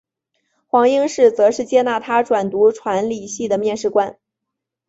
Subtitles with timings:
[0.65, 4.17] 黄应士则是接纳他转读传理系的面试官。